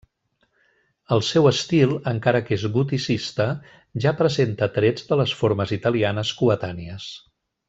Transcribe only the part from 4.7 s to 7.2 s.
trets de les formes italianes coetànies.